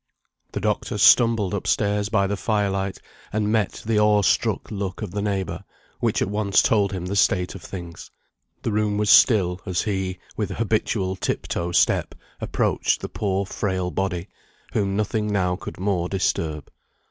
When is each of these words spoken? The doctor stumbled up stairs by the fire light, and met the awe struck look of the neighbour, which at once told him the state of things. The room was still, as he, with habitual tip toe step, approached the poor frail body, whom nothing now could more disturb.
The 0.53 0.59
doctor 0.59 0.97
stumbled 0.97 1.53
up 1.53 1.67
stairs 1.67 2.09
by 2.09 2.25
the 2.25 2.35
fire 2.35 2.71
light, 2.71 2.97
and 3.31 3.51
met 3.51 3.83
the 3.85 3.99
awe 3.99 4.23
struck 4.23 4.71
look 4.71 5.03
of 5.03 5.11
the 5.11 5.21
neighbour, 5.21 5.63
which 5.99 6.23
at 6.23 6.27
once 6.27 6.63
told 6.63 6.91
him 6.91 7.05
the 7.05 7.15
state 7.15 7.53
of 7.53 7.61
things. 7.61 8.09
The 8.63 8.71
room 8.71 8.97
was 8.97 9.11
still, 9.11 9.61
as 9.63 9.83
he, 9.83 10.17
with 10.35 10.49
habitual 10.49 11.17
tip 11.17 11.43
toe 11.47 11.71
step, 11.71 12.15
approached 12.39 13.01
the 13.01 13.09
poor 13.09 13.45
frail 13.45 13.91
body, 13.91 14.27
whom 14.73 14.95
nothing 14.95 15.31
now 15.31 15.55
could 15.55 15.79
more 15.79 16.09
disturb. 16.09 16.71